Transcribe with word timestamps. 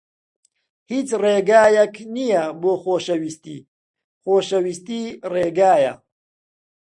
هیچ 0.91 1.07
ڕێگایەک 1.23 1.95
نییە 2.15 2.43
بۆ 2.61 2.71
خۆشەویستی. 2.83 3.59
خۆشەویستی 4.23 5.03
ڕێگایە. 5.33 5.93